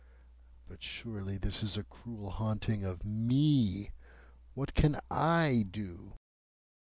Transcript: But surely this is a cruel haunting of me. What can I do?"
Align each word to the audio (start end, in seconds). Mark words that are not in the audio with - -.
But 0.67 0.81
surely 0.81 1.37
this 1.37 1.61
is 1.61 1.77
a 1.77 1.83
cruel 1.83 2.31
haunting 2.31 2.83
of 2.83 3.05
me. 3.05 3.91
What 4.55 4.73
can 4.73 4.99
I 5.11 5.63
do?" 5.69 6.13